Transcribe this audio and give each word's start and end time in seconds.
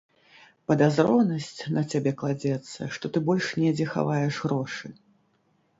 Падазронасць 0.69 1.61
на 1.75 1.83
цябе 1.93 2.11
кладзецца, 2.23 2.81
што 2.97 3.05
ты 3.13 3.17
больш 3.29 3.45
недзе 3.61 3.85
хаваеш 3.95 4.35
грошы. 4.49 4.87